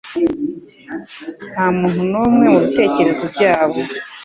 [1.51, 3.81] Ntamuntu numwe mubitekerezo byabo